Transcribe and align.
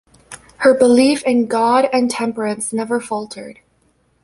Her 0.57 0.73
belief 0.75 1.21
in 1.25 1.45
God 1.45 1.87
and 1.93 2.09
temperance 2.09 2.73
never 2.73 2.99
faltered. 2.99 3.59